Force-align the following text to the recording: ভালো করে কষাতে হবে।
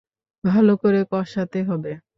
ভালো 0.43 0.73
করে 0.77 0.99
কষাতে 1.11 1.59
হবে। 1.63 1.91